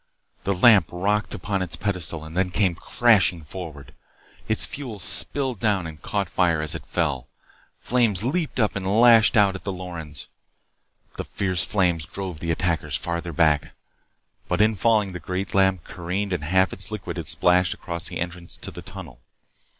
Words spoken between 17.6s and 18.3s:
across the